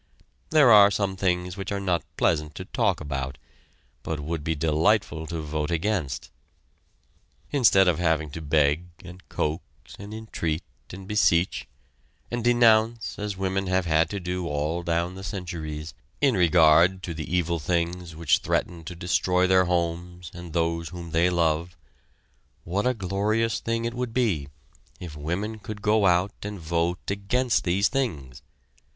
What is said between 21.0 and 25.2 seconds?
they love, what a glorious thing it would be if